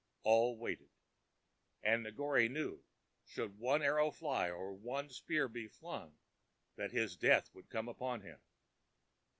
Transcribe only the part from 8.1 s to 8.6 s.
him.